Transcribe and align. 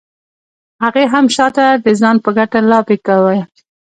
هغې 0.83 1.05
هم 1.13 1.25
شاته 1.35 1.65
د 1.85 1.87
ځان 1.99 2.17
په 2.23 2.29
ګټه 2.37 2.59
لابي 2.69 2.97
کاوه. 3.07 3.35